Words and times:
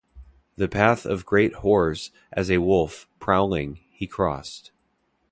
The 0.55 0.67
path 0.67 1.05
of 1.05 1.27
great 1.27 1.53
Hors, 1.63 2.09
as 2.31 2.49
a 2.49 2.57
wolf, 2.57 3.07
prowling, 3.19 3.77
he 3.91 4.07
crossed. 4.07 4.71